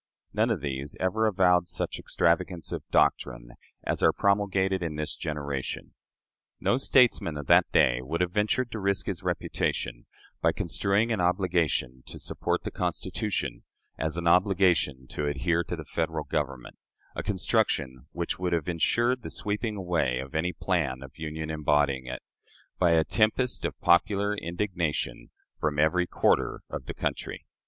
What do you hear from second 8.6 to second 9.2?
to risk